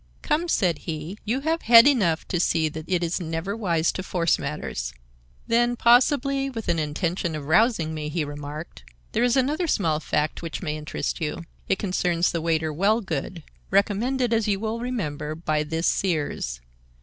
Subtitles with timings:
[0.23, 4.01] "Come," said he, "you have head enough to see that it is never wise to
[4.01, 4.95] force matters."
[5.45, 10.41] Then, possibly with an intention of rousing me, he remarked: "There is another small fact
[10.41, 11.43] which may interest you.
[11.69, 16.61] It concerns the waiter, Wellgood, recommended, as you will remember, by this Sears.